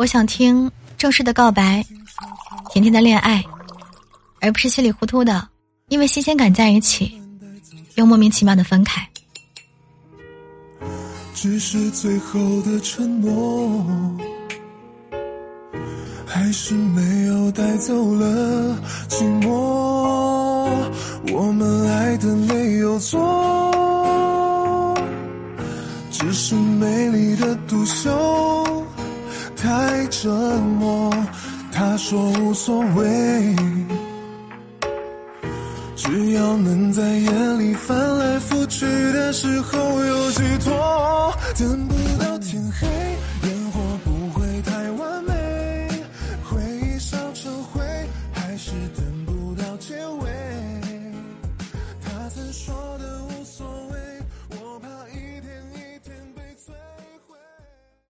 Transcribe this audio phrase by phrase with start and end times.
[0.00, 1.84] 我想听正式的告白，
[2.70, 3.44] 甜甜的恋爱，
[4.40, 5.46] 而不是稀里糊涂的，
[5.88, 7.20] 因为新鲜感在一起，
[7.96, 9.06] 又莫名其妙的分开。
[11.34, 13.84] 只是最后的承诺，
[16.26, 19.50] 还是没有带走了寂寞。
[21.30, 24.96] 我们爱的没有错，
[26.10, 28.79] 只是美丽的独秀。
[29.62, 30.30] 太折
[30.78, 31.12] 磨，
[31.70, 33.54] 他说无所谓，
[35.94, 41.89] 只要能在夜里翻来覆去的时候有寄托，等。